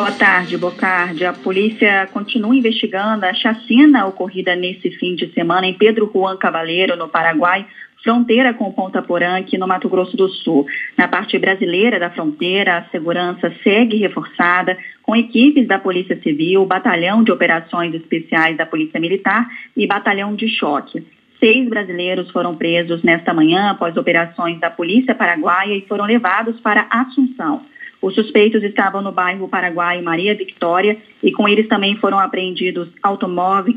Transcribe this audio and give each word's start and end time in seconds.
Boa 0.00 0.12
tarde, 0.12 0.56
Bocardi. 0.56 1.26
A 1.26 1.34
polícia 1.34 2.08
continua 2.10 2.56
investigando 2.56 3.26
a 3.26 3.34
chacina 3.34 4.06
ocorrida 4.06 4.56
nesse 4.56 4.90
fim 4.92 5.14
de 5.14 5.30
semana 5.34 5.66
em 5.66 5.74
Pedro 5.74 6.10
Juan 6.10 6.38
Cavaleiro, 6.38 6.96
no 6.96 7.06
Paraguai, 7.06 7.66
fronteira 8.02 8.54
com 8.54 8.72
Ponta 8.72 9.02
Porã, 9.02 9.36
aqui 9.36 9.58
no 9.58 9.68
Mato 9.68 9.90
Grosso 9.90 10.16
do 10.16 10.26
Sul. 10.30 10.66
Na 10.96 11.06
parte 11.06 11.38
brasileira 11.38 12.00
da 12.00 12.08
fronteira, 12.08 12.78
a 12.78 12.84
segurança 12.84 13.52
segue 13.62 13.98
reforçada 13.98 14.74
com 15.02 15.14
equipes 15.14 15.68
da 15.68 15.78
Polícia 15.78 16.18
Civil, 16.22 16.64
Batalhão 16.64 17.22
de 17.22 17.30
Operações 17.30 17.94
Especiais 17.94 18.56
da 18.56 18.64
Polícia 18.64 18.98
Militar 18.98 19.46
e 19.76 19.86
Batalhão 19.86 20.34
de 20.34 20.48
Choque. 20.48 21.06
Seis 21.38 21.68
brasileiros 21.68 22.30
foram 22.30 22.56
presos 22.56 23.02
nesta 23.02 23.34
manhã 23.34 23.72
após 23.72 23.94
operações 23.98 24.58
da 24.60 24.70
Polícia 24.70 25.14
Paraguaia 25.14 25.76
e 25.76 25.86
foram 25.86 26.06
levados 26.06 26.58
para 26.60 26.86
Assunção. 26.90 27.66
Os 28.02 28.14
suspeitos 28.14 28.62
estavam 28.62 29.02
no 29.02 29.12
bairro 29.12 29.48
Paraguai 29.48 30.00
Maria 30.00 30.34
Victória 30.34 30.96
e 31.22 31.30
com 31.32 31.48
eles 31.48 31.68
também 31.68 31.96
foram 31.96 32.18
apreendidos 32.18 32.88
automóveis, 33.02 33.76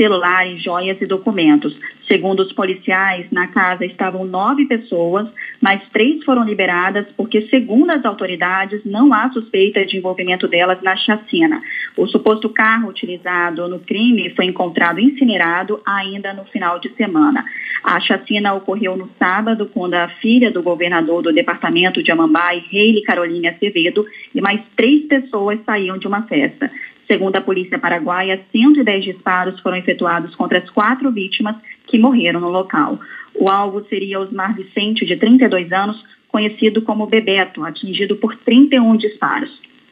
celulares, 0.00 0.62
joias 0.62 0.96
e 1.02 1.04
documentos. 1.04 1.76
Segundo 2.08 2.40
os 2.40 2.52
policiais, 2.54 3.26
na 3.30 3.48
casa 3.48 3.84
estavam 3.84 4.24
nove 4.24 4.64
pessoas, 4.64 5.28
mas 5.60 5.86
três 5.92 6.24
foram 6.24 6.42
liberadas 6.42 7.06
porque, 7.18 7.42
segundo 7.48 7.90
as 7.90 8.02
autoridades, 8.06 8.80
não 8.82 9.12
há 9.12 9.30
suspeita 9.30 9.84
de 9.84 9.98
envolvimento 9.98 10.48
delas 10.48 10.80
na 10.80 10.96
chacina. 10.96 11.60
O 11.98 12.06
suposto 12.06 12.48
carro 12.48 12.88
utilizado 12.88 13.68
no 13.68 13.78
crime 13.78 14.30
foi 14.30 14.46
encontrado 14.46 14.98
incinerado 14.98 15.82
ainda 15.86 16.32
no 16.32 16.46
final 16.46 16.80
de 16.80 16.88
semana. 16.94 17.44
A 17.84 18.00
chacina 18.00 18.54
ocorreu 18.54 18.96
no 18.96 19.10
sábado, 19.18 19.70
quando 19.72 19.94
a 19.94 20.08
filha 20.08 20.50
do 20.50 20.62
governador 20.62 21.22
do 21.22 21.32
departamento 21.32 22.02
de 22.02 22.10
Amambai, 22.10 22.64
Reile 22.70 23.02
Caroline 23.02 23.48
Acevedo, 23.48 24.06
e 24.34 24.40
mais 24.40 24.60
três 24.74 25.06
pessoas 25.06 25.58
saíam 25.66 25.98
de 25.98 26.06
uma 26.06 26.22
festa. 26.22 26.70
Segundo 27.10 27.34
a 27.34 27.40
polícia 27.40 27.76
paraguaia, 27.76 28.40
110 28.52 29.04
disparos 29.04 29.58
foram 29.58 29.76
efetuados 29.76 30.32
contra 30.36 30.58
as 30.58 30.70
quatro 30.70 31.10
vítimas 31.10 31.56
que 31.88 31.98
morreram 31.98 32.38
no 32.38 32.48
local. 32.48 33.00
O 33.34 33.48
alvo 33.48 33.84
seria 33.88 34.20
Osmar 34.20 34.54
Vicente, 34.54 35.04
de 35.04 35.16
32 35.16 35.72
anos, 35.72 36.00
conhecido 36.28 36.82
como 36.82 37.08
Bebeto, 37.08 37.64
atingido 37.64 38.14
por 38.14 38.36
31 38.36 38.96
disparos. 38.96 39.50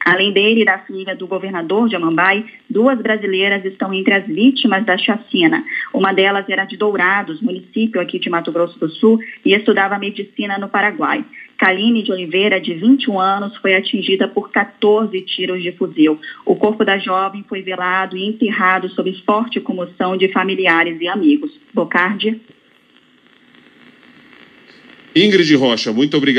Além 0.09 0.33
dele 0.33 0.63
e 0.63 0.65
da 0.65 0.79
filha 0.79 1.15
do 1.15 1.27
governador 1.27 1.87
de 1.87 1.95
Amambai, 1.95 2.43
duas 2.71 2.99
brasileiras 2.99 3.63
estão 3.67 3.93
entre 3.93 4.15
as 4.15 4.27
vítimas 4.27 4.83
da 4.87 4.97
chacina. 4.97 5.63
Uma 5.93 6.15
delas 6.15 6.49
era 6.49 6.65
de 6.65 6.79
Dourados, 6.79 7.43
município 7.43 8.01
aqui 8.01 8.19
de 8.19 8.31
Mato 8.31 8.51
Grosso 8.51 8.79
do 8.79 8.89
Sul, 8.89 9.21
e 9.45 9.53
estudava 9.53 9.99
medicina 9.99 10.57
no 10.57 10.67
Paraguai. 10.67 11.23
Kaline 11.59 12.03
de 12.03 12.11
Oliveira, 12.11 12.59
de 12.59 12.73
21 12.73 13.21
anos, 13.21 13.55
foi 13.59 13.75
atingida 13.75 14.27
por 14.27 14.51
14 14.51 15.21
tiros 15.27 15.63
de 15.63 15.73
fuzil. 15.73 16.19
O 16.47 16.57
corpo 16.57 16.87
da 16.87 16.97
jovem 16.97 17.45
foi 17.47 17.61
velado 17.61 18.17
e 18.17 18.27
enterrado 18.27 18.89
sob 18.89 19.13
forte 19.27 19.61
comoção 19.61 20.17
de 20.17 20.33
familiares 20.33 20.99
e 21.03 21.07
amigos. 21.07 21.51
Bocardi. 21.75 22.41
Ingrid 25.15 25.55
Rocha, 25.57 25.93
muito 25.93 26.17
obrigado. 26.17 26.37